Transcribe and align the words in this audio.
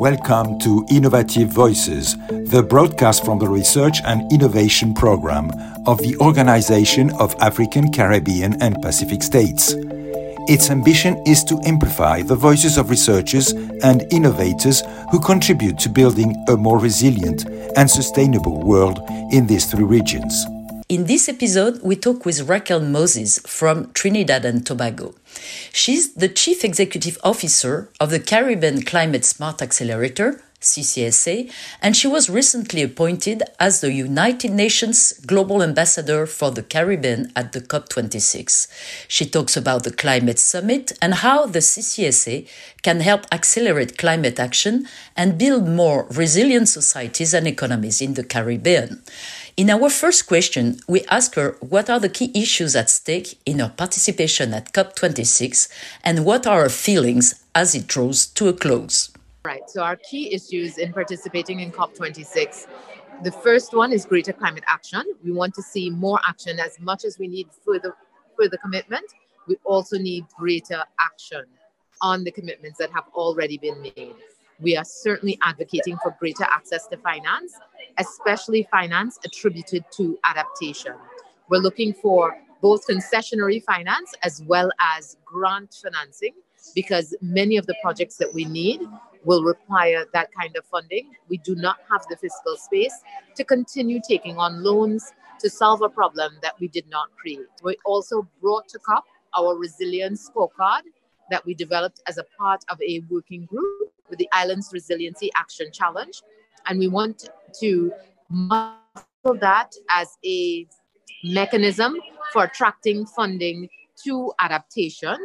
Welcome 0.00 0.58
to 0.60 0.86
Innovative 0.88 1.50
Voices, 1.50 2.16
the 2.28 2.64
broadcast 2.66 3.22
from 3.22 3.38
the 3.38 3.46
Research 3.46 3.98
and 4.06 4.32
Innovation 4.32 4.94
Program 4.94 5.50
of 5.86 5.98
the 5.98 6.16
Organization 6.22 7.10
of 7.20 7.34
African, 7.38 7.92
Caribbean, 7.92 8.56
and 8.62 8.80
Pacific 8.80 9.22
States. 9.22 9.74
Its 10.48 10.70
ambition 10.70 11.22
is 11.26 11.44
to 11.44 11.60
amplify 11.66 12.22
the 12.22 12.34
voices 12.34 12.78
of 12.78 12.88
researchers 12.88 13.52
and 13.82 14.10
innovators 14.10 14.82
who 15.10 15.20
contribute 15.20 15.78
to 15.80 15.90
building 15.90 16.34
a 16.48 16.56
more 16.56 16.78
resilient 16.78 17.44
and 17.76 17.90
sustainable 17.90 18.58
world 18.62 19.00
in 19.32 19.46
these 19.46 19.66
three 19.66 19.84
regions. 19.84 20.46
In 20.90 21.04
this 21.04 21.28
episode, 21.28 21.80
we 21.84 21.94
talk 21.94 22.26
with 22.26 22.48
Racquel 22.48 22.84
Moses 22.84 23.38
from 23.46 23.92
Trinidad 23.92 24.44
and 24.44 24.66
Tobago. 24.66 25.14
She's 25.72 26.14
the 26.14 26.28
Chief 26.28 26.64
Executive 26.64 27.16
Officer 27.22 27.88
of 28.00 28.10
the 28.10 28.18
Caribbean 28.18 28.82
Climate 28.82 29.24
Smart 29.24 29.62
Accelerator, 29.62 30.42
CCSA, 30.60 31.48
and 31.80 31.96
she 31.96 32.08
was 32.08 32.28
recently 32.28 32.82
appointed 32.82 33.44
as 33.58 33.80
the 33.80 33.92
United 33.92 34.50
Nations 34.50 35.12
Global 35.24 35.62
Ambassador 35.62 36.26
for 36.26 36.50
the 36.50 36.64
Caribbean 36.64 37.30
at 37.36 37.52
the 37.52 37.60
COP26. 37.60 38.66
She 39.06 39.26
talks 39.26 39.56
about 39.56 39.84
the 39.84 39.92
Climate 39.92 40.40
Summit 40.40 40.92
and 41.00 41.14
how 41.14 41.46
the 41.46 41.60
CCSA 41.60 42.48
can 42.82 42.98
help 42.98 43.26
accelerate 43.32 43.96
climate 43.96 44.40
action 44.40 44.88
and 45.16 45.38
build 45.38 45.68
more 45.68 46.06
resilient 46.10 46.68
societies 46.68 47.32
and 47.32 47.46
economies 47.46 48.02
in 48.02 48.14
the 48.14 48.24
Caribbean. 48.24 49.02
In 49.56 49.70
our 49.70 49.90
first 49.90 50.26
question, 50.26 50.80
we 50.88 51.02
ask 51.04 51.34
her 51.34 51.56
what 51.60 51.90
are 51.90 52.00
the 52.00 52.08
key 52.08 52.30
issues 52.34 52.74
at 52.76 52.90
stake 52.90 53.38
in 53.44 53.58
her 53.58 53.72
participation 53.76 54.54
at 54.54 54.72
COP26 54.72 55.68
and 56.04 56.24
what 56.24 56.46
are 56.46 56.62
her 56.62 56.68
feelings 56.68 57.42
as 57.54 57.74
it 57.74 57.86
draws 57.86 58.26
to 58.26 58.48
a 58.48 58.52
close. 58.52 59.10
Right. 59.44 59.68
So, 59.68 59.82
our 59.82 59.96
key 59.96 60.32
issues 60.34 60.78
in 60.78 60.92
participating 60.92 61.60
in 61.60 61.72
COP26 61.72 62.66
the 63.22 63.30
first 63.30 63.74
one 63.74 63.92
is 63.92 64.06
greater 64.06 64.32
climate 64.32 64.64
action. 64.66 65.02
We 65.22 65.32
want 65.32 65.54
to 65.54 65.62
see 65.62 65.90
more 65.90 66.18
action 66.26 66.58
as 66.58 66.80
much 66.80 67.04
as 67.04 67.18
we 67.18 67.28
need 67.28 67.48
further, 67.66 67.94
further 68.38 68.56
commitment. 68.56 69.04
We 69.46 69.56
also 69.64 69.98
need 69.98 70.24
greater 70.38 70.82
action 70.98 71.44
on 72.00 72.24
the 72.24 72.30
commitments 72.30 72.78
that 72.78 72.90
have 72.92 73.04
already 73.14 73.58
been 73.58 73.82
made. 73.82 74.14
We 74.60 74.76
are 74.76 74.84
certainly 74.84 75.38
advocating 75.42 75.96
for 76.02 76.14
greater 76.18 76.44
access 76.44 76.86
to 76.88 76.98
finance, 76.98 77.54
especially 77.98 78.68
finance 78.70 79.18
attributed 79.24 79.84
to 79.96 80.18
adaptation. 80.24 80.92
We're 81.48 81.58
looking 81.58 81.94
for 81.94 82.36
both 82.60 82.86
concessionary 82.86 83.62
finance 83.64 84.14
as 84.22 84.42
well 84.46 84.70
as 84.78 85.16
grant 85.24 85.74
financing 85.82 86.34
because 86.74 87.16
many 87.22 87.56
of 87.56 87.66
the 87.66 87.74
projects 87.82 88.16
that 88.16 88.32
we 88.34 88.44
need 88.44 88.82
will 89.24 89.42
require 89.42 90.04
that 90.12 90.28
kind 90.38 90.54
of 90.56 90.64
funding. 90.66 91.10
We 91.28 91.38
do 91.38 91.54
not 91.54 91.78
have 91.90 92.04
the 92.10 92.16
fiscal 92.16 92.56
space 92.56 92.94
to 93.36 93.44
continue 93.44 94.00
taking 94.06 94.36
on 94.36 94.62
loans 94.62 95.12
to 95.40 95.48
solve 95.48 95.80
a 95.80 95.88
problem 95.88 96.34
that 96.42 96.54
we 96.60 96.68
did 96.68 96.88
not 96.90 97.08
create. 97.16 97.46
We 97.62 97.76
also 97.86 98.28
brought 98.42 98.68
to 98.68 98.78
COP 98.78 99.04
our 99.38 99.56
resilience 99.56 100.28
scorecard 100.28 100.82
that 101.30 101.46
we 101.46 101.54
developed 101.54 102.02
as 102.06 102.18
a 102.18 102.24
part 102.38 102.62
of 102.68 102.78
a 102.82 103.02
working 103.08 103.46
group 103.46 103.92
with 104.10 104.18
the 104.18 104.28
Islands 104.32 104.70
Resiliency 104.72 105.30
Action 105.36 105.70
Challenge. 105.72 106.22
And 106.66 106.78
we 106.78 106.88
want 106.88 107.30
to 107.60 107.92
model 108.28 108.76
that 109.40 109.72
as 109.90 110.18
a 110.24 110.66
mechanism 111.24 111.96
for 112.32 112.44
attracting 112.44 113.06
funding 113.06 113.68
to 114.04 114.32
adaptation 114.40 115.16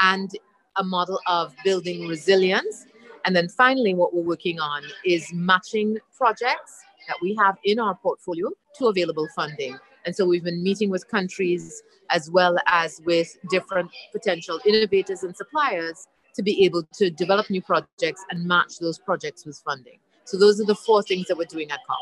and 0.00 0.30
a 0.76 0.84
model 0.84 1.20
of 1.26 1.54
building 1.64 2.08
resilience. 2.08 2.86
And 3.24 3.34
then 3.34 3.48
finally, 3.48 3.94
what 3.94 4.14
we're 4.14 4.22
working 4.22 4.60
on 4.60 4.82
is 5.04 5.32
matching 5.32 5.98
projects 6.16 6.82
that 7.08 7.16
we 7.22 7.34
have 7.36 7.56
in 7.64 7.78
our 7.78 7.94
portfolio 7.94 8.50
to 8.78 8.86
available 8.86 9.28
funding. 9.34 9.78
And 10.04 10.14
so 10.14 10.26
we've 10.26 10.44
been 10.44 10.62
meeting 10.62 10.90
with 10.90 11.08
countries 11.08 11.82
as 12.10 12.30
well 12.30 12.58
as 12.66 13.00
with 13.04 13.36
different 13.50 13.90
potential 14.12 14.60
innovators 14.66 15.22
and 15.22 15.34
suppliers 15.34 16.06
to 16.34 16.42
be 16.42 16.64
able 16.64 16.82
to 16.94 17.10
develop 17.10 17.48
new 17.50 17.62
projects 17.62 18.24
and 18.30 18.44
match 18.44 18.78
those 18.80 18.98
projects 18.98 19.46
with 19.46 19.56
funding. 19.64 19.98
So 20.24 20.38
those 20.38 20.60
are 20.60 20.64
the 20.64 20.74
four 20.74 21.02
things 21.02 21.26
that 21.28 21.36
we're 21.36 21.44
doing 21.44 21.70
at 21.70 21.80
COP. 21.86 21.98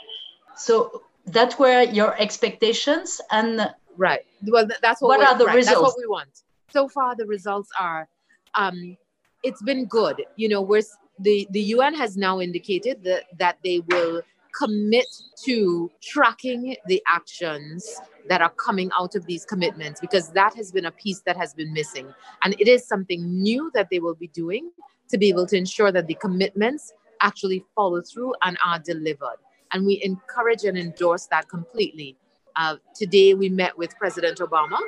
So 0.57 1.03
that 1.27 1.59
were 1.59 1.83
your 1.83 2.21
expectations 2.21 3.21
and 3.31 3.71
right. 3.97 4.21
Well, 4.47 4.67
that's 4.81 5.01
what, 5.01 5.19
what 5.19 5.29
are 5.29 5.37
the 5.37 5.47
right, 5.47 5.57
results? 5.57 5.81
That's 5.81 5.83
what 5.83 5.99
we 5.99 6.07
want. 6.07 6.43
So 6.71 6.89
far, 6.89 7.15
the 7.17 7.27
results 7.27 7.69
are, 7.79 8.09
um, 8.55 8.97
it's 9.43 9.63
been 9.63 9.87
good. 9.87 10.25
You 10.37 10.49
know, 10.49 10.63
we're 10.63 10.83
the 11.19 11.47
the 11.51 11.61
UN 11.77 11.95
has 11.95 12.17
now 12.17 12.41
indicated 12.41 13.05
that 13.05 13.25
that 13.39 13.59
they 13.63 13.81
will 13.81 14.23
commit 14.57 15.07
to 15.45 15.91
tracking 16.03 16.77
the 16.87 17.03
actions 17.09 18.01
that 18.29 18.41
are 18.41 18.51
coming 18.51 18.91
out 18.99 19.15
of 19.15 19.27
these 19.27 19.45
commitments 19.45 20.01
because 20.01 20.31
that 20.33 20.55
has 20.55 20.71
been 20.71 20.85
a 20.85 20.91
piece 20.91 21.21
that 21.27 21.37
has 21.37 21.55
been 21.55 21.73
missing. 21.73 22.13
And 22.43 22.55
it 22.59 22.69
is 22.69 22.87
something 22.87 23.43
new 23.43 23.71
that 23.75 23.89
they 23.91 23.99
will 23.99 24.15
be 24.15 24.29
doing 24.29 24.71
to 25.09 25.19
be 25.19 25.29
able 25.29 25.47
to 25.47 25.57
ensure 25.57 25.93
that 25.93 26.07
the 26.07 26.15
commitments 26.15 26.93
actually 27.21 27.65
follow 27.75 28.03
through 28.03 28.35
and 28.43 28.57
are 28.65 28.79
delivered. 28.79 29.37
And 29.73 29.87
we 29.87 30.01
encourage 30.03 30.65
and 30.65 30.77
endorse 30.77 31.27
that 31.27 31.49
completely. 31.49 32.17
Uh, 32.57 32.77
today, 32.95 33.33
we 33.35 33.49
met 33.49 33.79
with 33.79 33.97
President 33.97 34.39
Obama, 34.39 34.79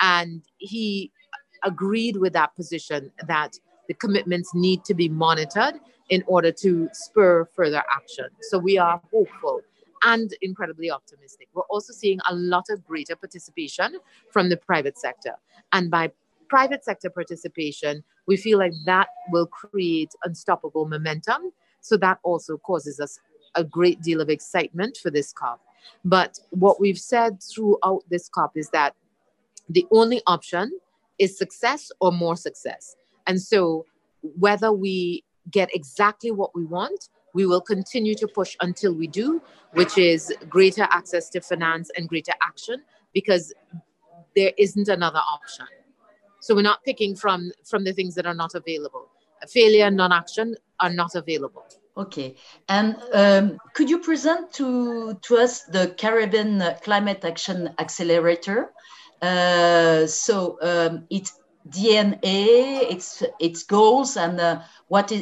and 0.00 0.42
he 0.56 1.12
agreed 1.62 2.16
with 2.16 2.32
that 2.32 2.54
position 2.56 3.12
that 3.26 3.58
the 3.88 3.94
commitments 3.94 4.54
need 4.54 4.84
to 4.84 4.94
be 4.94 5.08
monitored 5.08 5.74
in 6.10 6.22
order 6.26 6.52
to 6.52 6.88
spur 6.92 7.46
further 7.54 7.82
action. 7.94 8.26
So 8.42 8.58
we 8.58 8.78
are 8.78 9.00
hopeful 9.12 9.60
and 10.02 10.34
incredibly 10.42 10.90
optimistic. 10.90 11.48
We're 11.54 11.62
also 11.62 11.92
seeing 11.92 12.18
a 12.28 12.34
lot 12.34 12.66
of 12.70 12.84
greater 12.84 13.16
participation 13.16 13.96
from 14.30 14.48
the 14.48 14.56
private 14.56 14.98
sector. 14.98 15.34
And 15.72 15.90
by 15.90 16.10
private 16.48 16.84
sector 16.84 17.10
participation, 17.10 18.02
we 18.26 18.36
feel 18.36 18.58
like 18.58 18.72
that 18.86 19.08
will 19.30 19.46
create 19.46 20.12
unstoppable 20.24 20.86
momentum. 20.86 21.52
So 21.80 21.96
that 21.98 22.18
also 22.22 22.58
causes 22.58 22.98
us 22.98 23.20
a 23.54 23.64
great 23.64 24.00
deal 24.02 24.20
of 24.20 24.28
excitement 24.28 24.98
for 25.02 25.10
this 25.10 25.32
COP. 25.32 25.60
But 26.04 26.38
what 26.50 26.80
we've 26.80 26.98
said 26.98 27.42
throughout 27.42 28.02
this 28.08 28.28
COP 28.28 28.56
is 28.56 28.70
that 28.70 28.94
the 29.68 29.86
only 29.92 30.22
option 30.26 30.78
is 31.18 31.38
success 31.38 31.92
or 32.00 32.10
more 32.10 32.36
success. 32.36 32.96
And 33.26 33.40
so 33.40 33.86
whether 34.22 34.72
we 34.72 35.24
get 35.50 35.74
exactly 35.74 36.30
what 36.30 36.54
we 36.54 36.64
want, 36.64 37.08
we 37.34 37.46
will 37.46 37.60
continue 37.60 38.14
to 38.16 38.26
push 38.28 38.56
until 38.60 38.92
we 38.94 39.06
do, 39.06 39.40
which 39.72 39.98
is 39.98 40.32
greater 40.48 40.86
access 40.90 41.28
to 41.30 41.40
finance 41.40 41.90
and 41.96 42.08
greater 42.08 42.32
action, 42.42 42.82
because 43.14 43.52
there 44.36 44.52
isn't 44.58 44.88
another 44.88 45.18
option. 45.18 45.66
So 46.40 46.54
we're 46.54 46.62
not 46.62 46.82
picking 46.84 47.14
from 47.16 47.52
from 47.68 47.84
the 47.84 47.92
things 47.92 48.14
that 48.14 48.26
are 48.26 48.34
not 48.34 48.54
available. 48.54 49.08
Failure 49.48 49.86
and 49.86 49.96
non-action 49.96 50.56
are 50.80 50.90
not 50.90 51.14
available. 51.14 51.64
Okay, 51.96 52.36
and 52.68 52.96
um, 53.12 53.58
could 53.74 53.90
you 53.90 53.98
present 53.98 54.52
to 54.54 55.14
to 55.14 55.36
us 55.36 55.64
the 55.64 55.94
Caribbean 55.98 56.62
Climate 56.82 57.24
Action 57.24 57.70
Accelerator? 57.78 58.72
Uh, 59.20 60.06
so 60.06 60.58
um, 60.62 61.06
it's 61.10 61.39
DNA, 61.68 62.90
its 62.90 63.22
its 63.38 63.62
goals, 63.62 64.16
and 64.16 64.40
uh, 64.40 64.62
what 64.88 65.12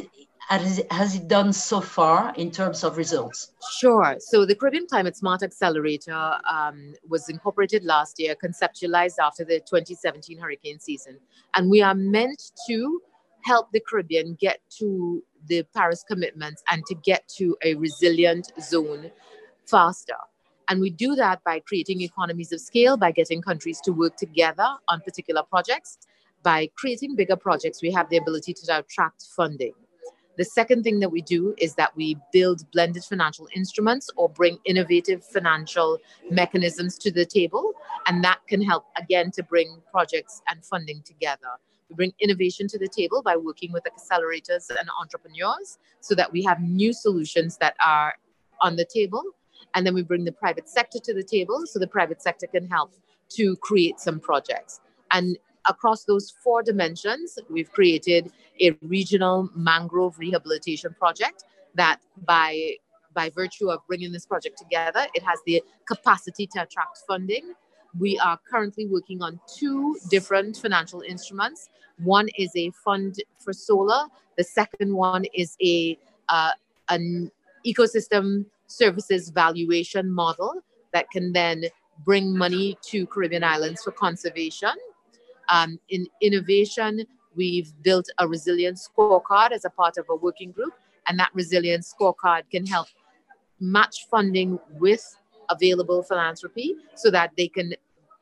has, 0.49 0.81
has 0.89 1.15
it 1.15 1.27
done 1.27 1.53
so 1.53 1.79
far 1.79 2.33
in 2.35 2.49
terms 2.49 2.83
of 2.83 2.97
results? 2.97 3.51
Sure. 3.77 4.15
So 4.19 4.45
the 4.45 4.55
Caribbean 4.55 4.87
Climate 4.87 5.15
Smart 5.15 5.43
Accelerator 5.43 6.37
um, 6.49 6.93
was 7.07 7.29
incorporated 7.29 7.83
last 7.83 8.19
year, 8.19 8.35
conceptualized 8.35 9.19
after 9.21 9.45
the 9.45 9.59
2017 9.59 10.39
hurricane 10.39 10.79
season, 10.79 11.17
and 11.55 11.69
we 11.69 11.81
are 11.81 11.95
meant 11.95 12.51
to 12.67 13.01
help 13.41 13.71
the 13.71 13.79
Caribbean 13.79 14.35
get 14.39 14.59
to 14.77 15.23
the 15.47 15.63
Paris 15.73 16.03
commitments 16.07 16.63
and 16.69 16.85
to 16.85 16.95
get 16.95 17.27
to 17.37 17.55
a 17.63 17.75
resilient 17.75 18.51
zone 18.59 19.11
faster. 19.65 20.17
And 20.67 20.79
we 20.79 20.89
do 20.89 21.15
that 21.15 21.43
by 21.43 21.59
creating 21.59 22.01
economies 22.01 22.51
of 22.51 22.59
scale, 22.59 22.95
by 22.95 23.11
getting 23.11 23.41
countries 23.41 23.79
to 23.81 23.91
work 23.91 24.17
together 24.17 24.67
on 24.87 25.01
particular 25.01 25.41
projects, 25.43 25.97
by 26.43 26.69
creating 26.75 27.15
bigger 27.15 27.35
projects, 27.35 27.81
we 27.81 27.91
have 27.91 28.09
the 28.09 28.17
ability 28.17 28.53
to 28.53 28.79
attract 28.79 29.23
funding. 29.35 29.73
The 30.37 30.45
second 30.45 30.83
thing 30.83 31.01
that 31.01 31.11
we 31.11 31.21
do 31.21 31.53
is 31.57 31.75
that 31.75 31.93
we 31.97 32.15
build 32.31 32.63
blended 32.71 33.03
financial 33.03 33.49
instruments 33.53 34.09
or 34.15 34.29
bring 34.29 34.57
innovative 34.63 35.21
financial 35.25 35.97
mechanisms 36.31 36.97
to 36.99 37.11
the 37.11 37.25
table. 37.25 37.73
And 38.07 38.23
that 38.23 38.39
can 38.47 38.61
help, 38.61 38.85
again, 38.97 39.31
to 39.31 39.43
bring 39.43 39.81
projects 39.91 40.41
and 40.49 40.63
funding 40.63 41.01
together. 41.03 41.49
We 41.89 41.95
bring 41.95 42.13
innovation 42.21 42.69
to 42.69 42.79
the 42.79 42.87
table 42.87 43.21
by 43.21 43.35
working 43.35 43.73
with 43.73 43.83
accelerators 43.83 44.69
and 44.69 44.89
entrepreneurs 45.01 45.77
so 45.99 46.15
that 46.15 46.31
we 46.31 46.41
have 46.43 46.61
new 46.61 46.93
solutions 46.93 47.57
that 47.57 47.75
are 47.85 48.13
on 48.61 48.77
the 48.77 48.85
table. 48.85 49.23
And 49.75 49.85
then 49.85 49.93
we 49.93 50.03
bring 50.03 50.23
the 50.23 50.31
private 50.31 50.69
sector 50.69 50.99
to 50.99 51.13
the 51.13 51.23
table 51.23 51.63
so 51.65 51.79
the 51.79 51.87
private 51.87 52.21
sector 52.21 52.47
can 52.47 52.65
help 52.69 52.93
to 53.31 53.57
create 53.57 53.99
some 53.99 54.21
projects. 54.21 54.79
And 55.11 55.37
across 55.67 56.05
those 56.05 56.31
four 56.43 56.63
dimensions, 56.63 57.37
we've 57.49 57.71
created 57.71 58.31
a 58.61 58.71
regional 58.81 59.49
mangrove 59.55 60.17
rehabilitation 60.19 60.95
project 60.97 61.43
that 61.75 61.99
by 62.25 62.75
by 63.13 63.29
virtue 63.29 63.69
of 63.71 63.79
bringing 63.87 64.11
this 64.11 64.25
project 64.25 64.57
together, 64.57 65.07
it 65.15 65.23
has 65.23 65.39
the 65.45 65.63
capacity 65.87 66.45
to 66.45 66.61
attract 66.61 66.99
funding. 67.07 67.53
We 67.99 68.19
are 68.19 68.39
currently 68.49 68.85
working 68.85 69.23
on 69.23 69.39
two 69.57 69.97
different 70.11 70.57
financial 70.57 71.01
instruments. 71.01 71.69
One 71.97 72.29
is 72.37 72.51
a 72.55 72.71
fund 72.85 73.15
for 73.39 73.51
solar. 73.51 74.05
The 74.37 74.43
second 74.43 74.93
one 74.93 75.25
is 75.33 75.57
a 75.61 75.97
uh, 76.29 76.51
an 76.89 77.31
ecosystem 77.65 78.45
services 78.67 79.29
valuation 79.29 80.11
model 80.11 80.61
that 80.93 81.09
can 81.09 81.33
then 81.33 81.63
bring 82.05 82.37
money 82.37 82.77
to 82.83 83.05
Caribbean 83.07 83.43
islands 83.43 83.83
for 83.83 83.91
conservation. 83.91 84.73
Um, 85.51 85.79
in 85.89 86.07
innovation, 86.21 87.05
we've 87.35 87.71
built 87.81 88.07
a 88.19 88.27
resilience 88.27 88.87
scorecard 88.87 89.51
as 89.51 89.65
a 89.65 89.69
part 89.69 89.97
of 89.97 90.05
a 90.09 90.15
working 90.15 90.51
group, 90.51 90.73
and 91.07 91.19
that 91.19 91.29
resilience 91.33 91.93
scorecard 91.93 92.43
can 92.51 92.65
help 92.65 92.87
match 93.59 94.07
funding 94.09 94.59
with 94.79 95.03
available 95.49 96.03
philanthropy 96.03 96.75
so 96.95 97.09
that 97.11 97.31
they 97.37 97.47
can 97.47 97.73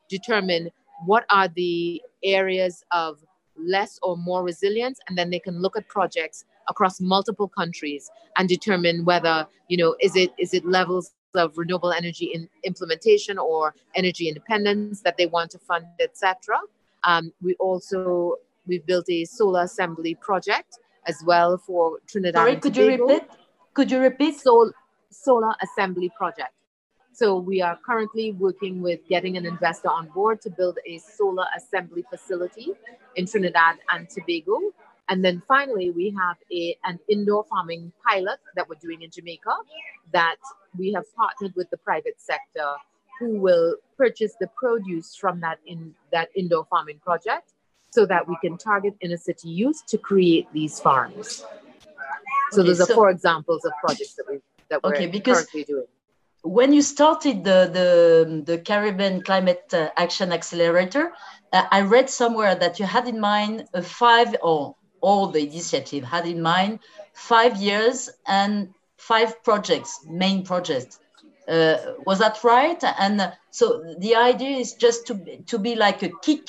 determine 0.08 0.70
what 1.04 1.24
are 1.30 1.48
the 1.48 2.02
areas 2.24 2.84
of 2.90 3.18
less 3.56 3.98
or 4.02 4.16
more 4.16 4.42
resilience 4.42 4.98
and 5.08 5.18
then 5.18 5.30
they 5.30 5.38
can 5.38 5.60
look 5.60 5.76
at 5.76 5.86
projects 5.88 6.44
across 6.68 7.00
multiple 7.00 7.48
countries 7.48 8.10
and 8.36 8.48
determine 8.48 9.04
whether 9.04 9.46
you 9.68 9.76
know 9.76 9.96
is 10.00 10.14
it 10.16 10.32
is 10.38 10.54
it 10.54 10.64
levels 10.64 11.12
of 11.34 11.56
renewable 11.58 11.92
energy 11.92 12.26
in 12.26 12.48
implementation 12.64 13.38
or 13.38 13.74
energy 13.94 14.28
independence 14.28 15.02
that 15.02 15.16
they 15.16 15.26
want 15.26 15.50
to 15.50 15.58
fund 15.58 15.84
etc 16.00 16.58
um, 17.04 17.32
we 17.42 17.54
also 17.56 18.36
we've 18.66 18.84
built 18.86 19.06
a 19.08 19.24
solar 19.24 19.62
assembly 19.62 20.14
project 20.14 20.78
as 21.06 21.22
well 21.24 21.56
for 21.58 21.98
trinidad 22.06 22.34
sorry 22.34 22.56
could 22.56 22.76
you 22.76 22.88
repeat? 22.88 23.22
Could 23.78 23.92
you 23.92 24.00
repeat? 24.00 24.40
Sol- 24.40 24.72
solar 25.10 25.54
assembly 25.62 26.10
project. 26.16 26.52
So 27.12 27.38
we 27.38 27.62
are 27.62 27.78
currently 27.86 28.32
working 28.32 28.82
with 28.82 29.00
getting 29.08 29.36
an 29.36 29.46
investor 29.46 29.88
on 29.88 30.08
board 30.08 30.40
to 30.42 30.50
build 30.50 30.78
a 30.84 30.98
solar 30.98 31.46
assembly 31.56 32.04
facility 32.10 32.72
in 33.14 33.26
Trinidad 33.26 33.76
and 33.92 34.08
Tobago. 34.08 34.58
And 35.08 35.24
then 35.24 35.42
finally, 35.46 35.90
we 35.90 36.14
have 36.18 36.36
a, 36.52 36.76
an 36.84 36.98
indoor 37.08 37.44
farming 37.44 37.92
pilot 38.04 38.40
that 38.56 38.68
we're 38.68 38.82
doing 38.82 39.02
in 39.02 39.10
Jamaica 39.10 39.54
that 40.12 40.36
we 40.76 40.92
have 40.92 41.04
partnered 41.14 41.54
with 41.54 41.70
the 41.70 41.78
private 41.78 42.20
sector 42.20 42.74
who 43.18 43.40
will 43.40 43.76
purchase 43.96 44.34
the 44.40 44.48
produce 44.56 45.14
from 45.14 45.40
that 45.40 45.58
in 45.66 45.94
that 46.12 46.28
indoor 46.34 46.64
farming 46.66 47.00
project 47.04 47.52
so 47.90 48.06
that 48.06 48.28
we 48.28 48.36
can 48.40 48.56
target 48.56 48.94
inner 49.00 49.16
city 49.16 49.48
youth 49.48 49.84
to 49.86 49.98
create 49.98 50.46
these 50.52 50.78
farms. 50.78 51.44
So 52.50 52.60
okay, 52.60 52.68
those 52.68 52.78
so, 52.78 52.84
are 52.84 52.94
four 52.94 53.10
examples 53.10 53.64
of 53.64 53.72
projects 53.84 54.14
that 54.14 54.24
we 54.30 54.38
that 54.70 54.82
we're 54.82 54.94
okay, 54.94 55.06
because 55.06 55.38
currently 55.38 55.64
doing 55.64 55.86
when 56.42 56.72
you 56.72 56.82
started 56.82 57.44
the, 57.44 57.68
the, 57.72 58.42
the 58.44 58.58
Caribbean 58.58 59.22
Climate 59.22 59.64
uh, 59.72 59.90
Action 59.96 60.32
Accelerator, 60.32 61.12
uh, 61.52 61.64
I 61.70 61.82
read 61.82 62.08
somewhere 62.08 62.54
that 62.54 62.78
you 62.78 62.86
had 62.86 63.08
in 63.08 63.20
mind 63.20 63.66
a 63.74 63.82
five, 63.82 64.36
or 64.42 64.76
all 65.00 65.28
the 65.28 65.42
initiative 65.42 66.04
had 66.04 66.26
in 66.26 66.40
mind 66.40 66.80
five 67.12 67.56
years 67.56 68.08
and 68.26 68.72
five 68.96 69.42
projects, 69.42 70.04
main 70.08 70.44
projects. 70.44 71.00
Uh, 71.48 71.94
was 72.06 72.18
that 72.18 72.42
right? 72.44 72.82
And 72.98 73.20
uh, 73.20 73.32
so 73.50 73.94
the 73.98 74.14
idea 74.16 74.58
is 74.58 74.74
just 74.74 75.06
to, 75.06 75.38
to 75.46 75.58
be 75.58 75.74
like 75.74 76.02
a 76.02 76.10
kick, 76.22 76.46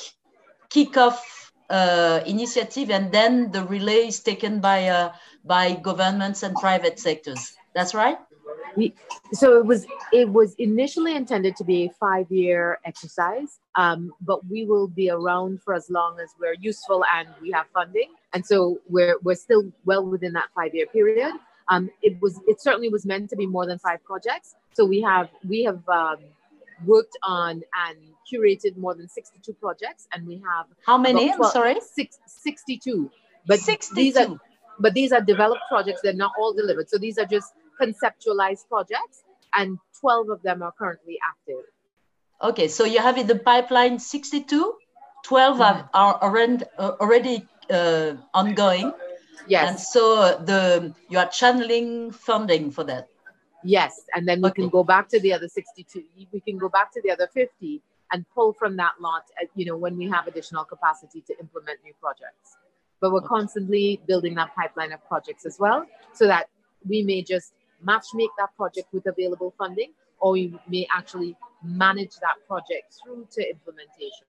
kick 0.68 0.96
off 0.96 1.52
uh, 1.70 2.20
initiative, 2.26 2.90
and 2.90 3.10
then 3.10 3.50
the 3.50 3.64
relay 3.64 4.08
is 4.08 4.20
taken 4.20 4.60
by, 4.60 4.88
uh, 4.88 5.12
by 5.44 5.72
governments 5.72 6.42
and 6.42 6.54
private 6.56 6.98
sectors. 6.98 7.54
That's 7.74 7.94
right? 7.94 8.18
we 8.76 8.94
so 9.32 9.58
it 9.58 9.66
was 9.66 9.86
it 10.12 10.28
was 10.28 10.54
initially 10.58 11.14
intended 11.16 11.56
to 11.56 11.64
be 11.64 11.86
a 11.86 11.90
five 11.90 12.30
year 12.30 12.78
exercise 12.84 13.58
um, 13.76 14.12
but 14.20 14.44
we 14.46 14.64
will 14.64 14.88
be 14.88 15.10
around 15.10 15.62
for 15.62 15.74
as 15.74 15.88
long 15.90 16.18
as 16.20 16.30
we're 16.40 16.56
useful 16.60 17.04
and 17.14 17.28
we 17.40 17.50
have 17.50 17.66
funding 17.72 18.10
and 18.32 18.44
so 18.44 18.78
we're 18.88 19.16
we're 19.22 19.34
still 19.34 19.64
well 19.84 20.04
within 20.04 20.32
that 20.32 20.48
five 20.54 20.74
year 20.74 20.86
period 20.86 21.32
um, 21.70 21.90
it 22.02 22.20
was 22.20 22.38
it 22.46 22.60
certainly 22.60 22.88
was 22.88 23.06
meant 23.06 23.30
to 23.30 23.36
be 23.36 23.46
more 23.46 23.66
than 23.66 23.78
five 23.78 24.02
projects 24.04 24.54
so 24.72 24.84
we 24.84 25.00
have 25.00 25.28
we 25.48 25.62
have 25.64 25.82
um, 25.88 26.18
worked 26.86 27.16
on 27.22 27.62
and 27.86 27.98
curated 28.30 28.76
more 28.76 28.94
than 28.94 29.08
62 29.08 29.52
projects 29.54 30.06
and 30.12 30.26
we 30.26 30.34
have 30.34 30.66
how 30.86 30.98
many 30.98 31.26
12, 31.26 31.40
i'm 31.40 31.50
sorry 31.50 31.76
six, 31.80 32.18
62 32.26 33.10
but 33.46 33.58
62. 33.58 33.94
these 33.94 34.16
are 34.16 34.36
but 34.78 34.94
these 34.94 35.12
are 35.12 35.20
developed 35.20 35.62
projects 35.68 36.00
they're 36.02 36.12
not 36.12 36.32
all 36.38 36.52
delivered 36.52 36.88
so 36.88 36.98
these 36.98 37.18
are 37.18 37.26
just 37.26 37.52
conceptualized 37.80 38.68
projects, 38.68 39.24
and 39.54 39.78
12 40.00 40.30
of 40.30 40.42
them 40.42 40.62
are 40.62 40.72
currently 40.78 41.18
active. 41.32 41.64
Okay, 42.42 42.68
so 42.68 42.84
you 42.84 43.00
have 43.00 43.18
in 43.18 43.26
the 43.26 43.36
pipeline 43.36 43.98
62, 43.98 44.74
12 45.24 45.58
mm-hmm. 45.58 45.86
are, 45.94 46.22
already, 46.22 46.64
uh, 46.78 46.92
already 47.00 47.46
uh, 47.70 48.14
ongoing. 48.34 48.92
Yes. 49.46 49.68
And 49.68 49.80
so 49.80 50.38
the 50.44 50.94
you 51.08 51.18
are 51.18 51.28
channeling 51.28 52.10
funding 52.10 52.70
for 52.70 52.84
that. 52.84 53.08
Yes, 53.62 54.06
and 54.14 54.26
then 54.26 54.40
we 54.40 54.48
okay. 54.48 54.62
can 54.62 54.70
go 54.70 54.82
back 54.82 55.08
to 55.08 55.20
the 55.20 55.32
other 55.32 55.48
62. 55.48 56.02
We 56.32 56.40
can 56.40 56.56
go 56.56 56.68
back 56.68 56.92
to 56.92 57.02
the 57.02 57.10
other 57.10 57.28
50 57.32 57.82
and 58.12 58.24
pull 58.34 58.52
from 58.52 58.76
that 58.76 58.92
lot, 59.00 59.24
uh, 59.40 59.46
you 59.54 59.66
know, 59.66 59.76
when 59.76 59.96
we 59.96 60.08
have 60.08 60.26
additional 60.26 60.64
capacity 60.64 61.20
to 61.26 61.38
implement 61.38 61.78
new 61.84 61.92
projects. 62.00 62.56
But 63.00 63.12
we're 63.12 63.18
okay. 63.18 63.28
constantly 63.28 64.00
building 64.06 64.34
that 64.36 64.54
pipeline 64.54 64.92
of 64.92 65.06
projects 65.06 65.44
as 65.46 65.58
well, 65.58 65.86
so 66.14 66.26
that 66.26 66.48
we 66.88 67.02
may 67.02 67.22
just 67.22 67.52
match 67.82 68.06
make 68.14 68.30
that 68.38 68.54
project 68.56 68.88
with 68.92 69.06
available 69.06 69.54
funding, 69.58 69.92
or 70.18 70.32
we 70.32 70.54
may 70.68 70.86
actually 70.94 71.36
manage 71.62 72.16
that 72.20 72.36
project 72.46 72.94
through 73.02 73.26
to 73.32 73.48
implementation. 73.48 74.26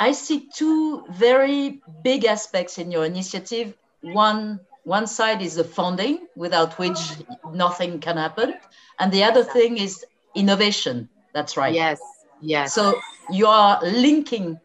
I 0.00 0.12
see 0.12 0.48
two 0.52 1.04
very 1.10 1.82
big 2.02 2.24
aspects 2.24 2.78
in 2.78 2.90
your 2.90 3.04
initiative. 3.04 3.76
One 4.02 4.60
one 4.84 5.06
side 5.06 5.42
is 5.42 5.54
the 5.54 5.64
funding, 5.64 6.26
without 6.34 6.78
which 6.78 6.98
nothing 7.52 8.00
can 8.00 8.16
happen, 8.16 8.54
and 8.98 9.12
the 9.12 9.22
other 9.22 9.44
thing 9.44 9.78
is 9.78 10.04
innovation. 10.34 11.08
That's 11.32 11.56
right. 11.56 11.72
Yes. 11.72 12.00
Yes. 12.40 12.74
So 12.74 13.00
you 13.30 13.46
are 13.46 13.80
linking 13.82 14.58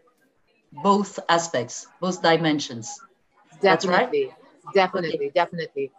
both 0.71 1.19
aspects, 1.29 1.87
both 2.01 2.21
dimensions. 2.21 2.99
Definitely. 3.61 4.25
Right? 4.25 4.73
Definitely. 4.73 5.15
Okay. 5.15 5.31
Definitely. 5.33 5.91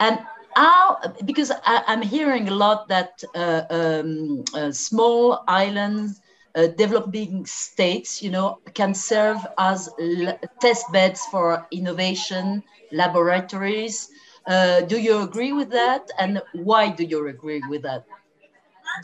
And 0.00 0.18
how 0.56 0.98
because 1.24 1.52
I, 1.64 1.84
am 1.86 2.02
hearing 2.02 2.48
a 2.48 2.54
lot 2.54 2.88
that 2.88 3.22
uh, 3.34 3.62
um, 3.70 4.44
uh, 4.54 4.72
small 4.72 5.44
islands 5.46 6.20
uh, 6.54 6.66
developing 6.68 7.46
states 7.46 8.22
you 8.22 8.30
know 8.30 8.58
can 8.74 8.94
serve 8.94 9.38
as 9.58 9.88
test 10.60 10.90
beds 10.92 11.24
for 11.26 11.66
innovation 11.70 12.62
laboratories. 12.92 14.08
Uh, 14.46 14.80
do 14.82 14.98
you 14.98 15.22
agree 15.22 15.52
with 15.52 15.70
that? 15.70 16.10
And 16.18 16.42
why 16.54 16.90
do 16.90 17.04
you 17.04 17.26
agree 17.28 17.62
with 17.68 17.82
that? 17.82 18.04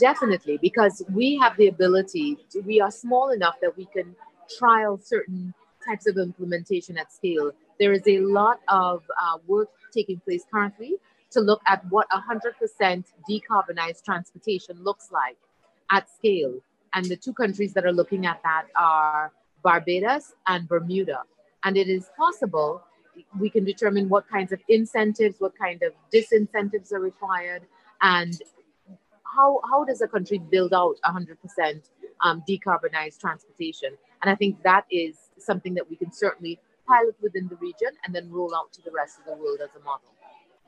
Definitely 0.01 0.59
because 0.59 1.03
we 1.13 1.39
have 1.39 1.57
the 1.57 1.69
ability 1.69 2.39
to, 2.51 2.61
we 2.61 2.81
are 2.81 2.91
small 2.91 3.31
enough 3.31 3.55
that 3.63 3.77
we 3.77 3.87
can 3.87 4.15
trial 4.59 4.99
certain 5.03 5.55
types 5.87 6.07
of 6.07 6.19
implementation 6.19 6.99
at 6.99 7.13
scale. 7.13 7.53
There 7.79 7.93
is 7.93 8.03
a 8.07 8.21
lot 8.21 8.61
of 8.69 9.03
uh, 9.23 9.39
work 9.47 9.69
taking 9.93 10.21
place 10.21 10.45
currently 10.53 10.95
to 11.31 11.41
look 11.41 11.61
at 11.67 11.85
what 11.91 12.09
100% 12.11 13.05
decarbonized 13.29 14.05
transportation 14.05 14.83
looks 14.83 15.11
like 15.13 15.37
at 15.91 16.09
scale. 16.11 16.55
And 16.97 17.05
the 17.05 17.17
two 17.17 17.35
countries 17.35 17.75
that 17.75 17.85
are 17.85 17.93
looking 17.93 18.25
at 18.25 18.43
that 18.43 18.69
are 18.75 19.31
Barbados 19.63 20.33
and 20.47 20.67
Bermuda. 20.67 21.25
And 21.63 21.77
it 21.77 21.89
is 21.89 22.09
possible 22.17 22.83
we 23.39 23.51
can 23.51 23.65
determine 23.65 24.09
what 24.09 24.27
kinds 24.29 24.51
of 24.51 24.61
incentives, 24.69 25.37
what 25.39 25.53
kind 25.59 25.83
of 25.83 25.93
disincentives 26.13 26.93
are 26.93 27.01
required, 27.01 27.63
and 28.01 28.41
how, 29.35 29.61
how 29.71 29.85
does 29.85 30.01
a 30.01 30.09
country 30.09 30.39
build 30.39 30.73
out 30.73 30.97
100% 31.05 31.37
um, 32.23 32.43
decarbonized 32.49 33.21
transportation? 33.21 33.91
And 34.23 34.31
I 34.31 34.35
think 34.35 34.63
that 34.63 34.87
is 34.91 35.17
something 35.39 35.75
that 35.75 35.89
we 35.91 35.97
can 35.97 36.13
certainly 36.13 36.59
pilot 36.89 37.17
within 37.21 37.47
the 37.49 37.57
region 37.57 37.91
and 38.05 38.15
then 38.15 38.31
roll 38.31 38.55
out 38.55 38.73
to 38.73 38.83
the 38.83 38.91
rest 38.91 39.19
of 39.19 39.27
the 39.27 39.43
world 39.43 39.59
as 39.63 39.71
a 39.79 39.85
model 39.85 40.09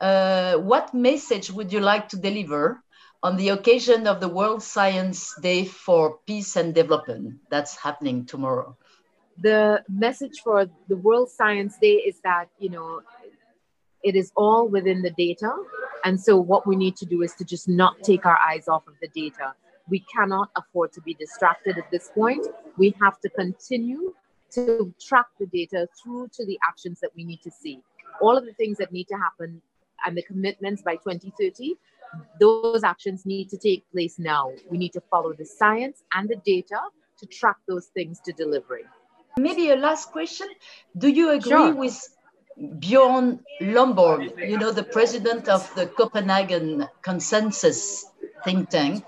uh, 0.00 0.56
what 0.56 0.94
message 0.94 1.50
would 1.50 1.72
you 1.72 1.80
like 1.80 2.08
to 2.08 2.16
deliver 2.16 2.82
on 3.22 3.36
the 3.36 3.48
occasion 3.50 4.06
of 4.06 4.20
the 4.20 4.28
World 4.28 4.62
Science 4.62 5.34
Day 5.40 5.64
for 5.64 6.18
Peace 6.26 6.56
and 6.56 6.74
Development 6.74 7.36
that's 7.50 7.76
happening 7.76 8.26
tomorrow? 8.26 8.76
The 9.40 9.82
message 9.88 10.40
for 10.42 10.66
the 10.88 10.96
World 10.96 11.30
Science 11.30 11.78
Day 11.80 11.94
is 11.94 12.20
that, 12.22 12.46
you 12.58 12.70
know, 12.70 13.02
it 14.02 14.14
is 14.14 14.32
all 14.36 14.68
within 14.68 15.02
the 15.02 15.10
data. 15.10 15.52
And 16.04 16.20
so 16.20 16.36
what 16.36 16.66
we 16.66 16.76
need 16.76 16.96
to 16.96 17.06
do 17.06 17.22
is 17.22 17.34
to 17.34 17.44
just 17.44 17.68
not 17.68 18.02
take 18.02 18.24
our 18.24 18.38
eyes 18.38 18.68
off 18.68 18.86
of 18.86 18.94
the 19.02 19.08
data. 19.08 19.54
We 19.88 20.04
cannot 20.14 20.50
afford 20.56 20.92
to 20.92 21.00
be 21.00 21.14
distracted 21.14 21.78
at 21.78 21.90
this 21.90 22.10
point. 22.14 22.46
We 22.76 22.94
have 23.00 23.18
to 23.20 23.28
continue 23.30 24.14
to 24.52 24.94
track 25.00 25.26
the 25.38 25.46
data 25.46 25.88
through 26.00 26.28
to 26.34 26.46
the 26.46 26.58
actions 26.66 27.00
that 27.00 27.10
we 27.16 27.24
need 27.24 27.42
to 27.42 27.50
see. 27.50 27.80
All 28.20 28.36
of 28.36 28.44
the 28.44 28.52
things 28.54 28.78
that 28.78 28.92
need 28.92 29.08
to 29.08 29.16
happen 29.16 29.60
and 30.04 30.16
the 30.16 30.22
commitments 30.22 30.82
by 30.82 30.96
2030, 30.96 31.74
those 32.40 32.84
actions 32.84 33.26
need 33.26 33.48
to 33.50 33.58
take 33.58 33.90
place 33.92 34.18
now. 34.18 34.52
We 34.70 34.78
need 34.78 34.92
to 34.92 35.02
follow 35.10 35.32
the 35.32 35.44
science 35.44 36.02
and 36.12 36.28
the 36.28 36.36
data 36.44 36.80
to 37.18 37.26
track 37.26 37.56
those 37.66 37.86
things 37.86 38.20
to 38.20 38.32
delivery. 38.32 38.84
Maybe 39.38 39.70
a 39.70 39.76
last 39.76 40.10
question. 40.10 40.48
Do 40.96 41.08
you 41.08 41.30
agree 41.30 41.50
sure. 41.50 41.74
with 41.74 42.16
Bjorn 42.80 43.40
Lomborg, 43.60 44.36
you 44.48 44.58
know, 44.58 44.72
the 44.72 44.82
president 44.82 45.48
of 45.48 45.72
the 45.76 45.86
Copenhagen 45.86 46.88
Consensus 47.02 48.06
think 48.44 48.70
tank, 48.70 49.04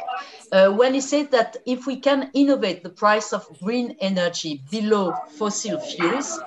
uh, 0.53 0.71
when 0.71 0.95
he 0.95 1.01
said 1.01 1.31
that 1.33 1.57
if 1.67 1.87
we 1.87 1.97
can 1.97 2.31
innovate 2.35 2.83
the 2.83 2.91
price 2.91 3.33
of 3.33 3.47
green 3.61 3.97
energy 4.01 4.63
below 4.71 5.15
fossil 5.37 5.81
fuels, 5.81 6.41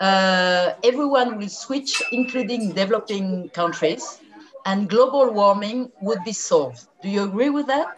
uh, 0.00 0.74
everyone 0.82 1.38
will 1.38 1.48
switch, 1.48 2.02
including 2.12 2.72
developing 2.72 3.48
countries, 3.50 4.20
and 4.66 4.88
global 4.88 5.32
warming 5.32 5.90
would 6.00 6.24
be 6.24 6.32
solved. 6.32 6.86
Do 7.02 7.08
you 7.08 7.24
agree 7.24 7.50
with 7.50 7.66
that? 7.66 7.88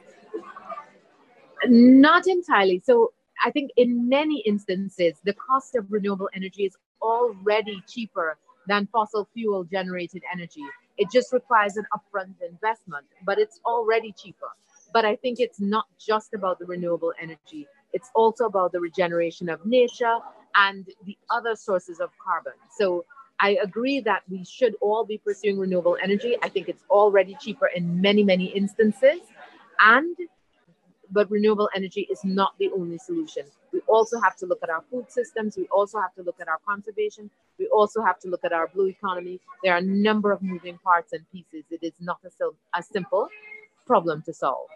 Not 1.66 2.26
entirely. 2.26 2.78
So 2.80 3.12
I 3.44 3.50
think 3.50 3.71
in 3.76 4.09
many 4.09 4.40
instances, 4.47 5.14
the 5.25 5.35
cost 5.35 5.75
of 5.76 5.87
renewable 5.90 6.28
energy 6.35 6.64
is 6.64 6.76
already 7.00 7.82
cheaper 7.88 8.38
than 8.66 8.87
fossil 8.92 9.28
fuel 9.32 9.64
generated 9.64 10.23
energy. 10.32 10.62
It 10.99 11.11
just 11.11 11.32
requires 11.32 11.76
an 11.76 11.87
upfront 11.94 12.35
investment, 12.47 13.06
but 13.25 13.38
it's 13.38 13.61
already 13.64 14.12
cheaper. 14.12 14.49
But 14.92 15.04
I 15.04 15.16
think 15.16 15.40
it's 15.40 15.61
not 15.61 15.87
just 15.99 16.35
about 16.35 16.59
the 16.59 16.66
renewable 16.66 17.12
energy, 17.21 17.66
it's 17.92 18.11
also 18.14 18.44
about 18.47 18.73
the 18.73 18.80
regeneration 18.80 19.49
of 19.49 19.64
nature 19.66 20.18
and 20.54 20.87
the 21.04 21.16
other 21.30 21.56
sources 21.56 22.00
of 22.00 22.11
carbon. 22.25 22.52
So 22.78 23.04
I 23.40 23.59
agree 23.62 24.00
that 24.00 24.23
we 24.30 24.44
should 24.44 24.76
all 24.80 25.04
be 25.04 25.18
pursuing 25.18 25.59
renewable 25.59 25.97
energy. 26.02 26.37
I 26.42 26.49
think 26.49 26.68
it's 26.68 26.85
already 26.90 27.37
cheaper 27.40 27.66
in 27.66 28.00
many, 28.00 28.23
many 28.23 28.47
instances. 28.47 29.21
And 29.80 30.16
but 31.11 31.30
renewable 31.30 31.68
energy 31.76 32.09
is 32.11 32.25
not 32.25 32.54
the 32.59 32.71
only 32.75 32.99
solution. 32.99 33.44
We 33.73 33.80
also 33.87 34.18
have 34.21 34.35
to 34.37 34.47
look 34.47 34.61
at 34.62 34.71
our 34.71 34.82
food 34.90 35.11
systems. 35.11 35.56
We 35.56 35.66
also 35.68 36.00
have 36.00 36.14
to 36.14 36.23
look 36.23 36.37
at 36.40 36.49
our 36.49 36.59
conservation. 36.66 37.30
We 37.59 37.66
also 37.66 38.02
have 38.02 38.18
to 38.21 38.28
look 38.28 38.44
at 38.44 38.52
our 38.52 38.68
blue 38.68 38.88
economy. 38.88 39.40
There 39.62 39.75
are 39.75 39.78
a 39.78 39.82
number 39.82 40.32
of 40.32 40.42
moving 40.42 40.78
parts 40.78 41.12
and 41.12 41.30
pieces. 41.30 41.64
It 41.71 41.80
is 41.82 41.92
not 42.00 42.18
a, 42.25 42.78
a 42.78 42.82
simple 42.82 43.28
problem 43.87 44.23
to 44.23 44.32
solve. 44.32 44.68